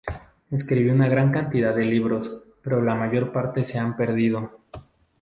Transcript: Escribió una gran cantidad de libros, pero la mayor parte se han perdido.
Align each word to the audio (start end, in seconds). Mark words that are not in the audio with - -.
Escribió 0.49 0.95
una 0.95 1.07
gran 1.07 1.31
cantidad 1.31 1.75
de 1.75 1.85
libros, 1.85 2.43
pero 2.63 2.81
la 2.81 2.95
mayor 2.95 3.31
parte 3.31 3.67
se 3.67 3.77
han 3.77 3.95
perdido. 3.95 4.51